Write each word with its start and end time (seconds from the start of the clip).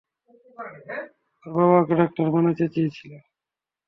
ওর 1.45 1.51
বাবা 1.55 1.75
ওকে 1.81 1.93
ডাক্তার 1.99 2.25
বানাতে 2.33 2.65
চেয়েছিলো। 2.73 3.17